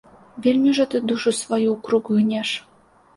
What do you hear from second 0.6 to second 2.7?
ўжо ты душу сваю ў крук гнеш.